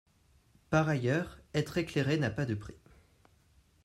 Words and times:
Par 0.71 0.89
ailleurs, 0.89 1.37
être 1.53 1.77
éclairé 1.77 2.17
n’a 2.17 2.31
pas 2.31 2.47
de 2.47 2.55
prix. 2.55 2.73